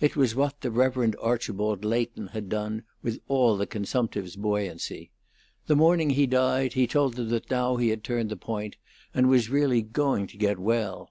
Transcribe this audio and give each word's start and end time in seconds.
It 0.00 0.16
was 0.16 0.34
what 0.34 0.60
the 0.60 0.70
Rev. 0.70 1.14
Archibald 1.22 1.82
Leighton 1.82 2.26
had 2.26 2.50
done 2.50 2.82
with 3.02 3.20
all 3.26 3.56
the 3.56 3.66
consumptive's 3.66 4.36
buoyancy. 4.36 5.12
The 5.66 5.74
morning 5.76 6.10
he 6.10 6.26
died 6.26 6.74
he 6.74 6.86
told 6.86 7.14
them 7.14 7.30
that 7.30 7.50
now 7.50 7.76
he 7.78 7.88
had 7.88 8.04
turned 8.04 8.28
the 8.28 8.36
point 8.36 8.76
and 9.14 9.30
was 9.30 9.48
really 9.48 9.80
going 9.80 10.26
to 10.26 10.36
get 10.36 10.58
well. 10.58 11.10